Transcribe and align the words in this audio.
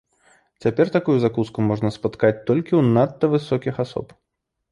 Цяпер 0.65 0.87
такую 0.95 1.17
закуску 1.25 1.65
можна 1.69 1.91
спаткаць 1.97 2.33
толькі 2.49 2.73
ў 2.77 2.83
надта 2.95 3.25
высокіх 3.35 3.75
асоб. 3.85 4.07